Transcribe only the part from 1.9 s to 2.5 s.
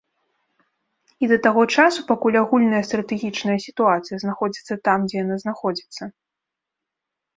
пакуль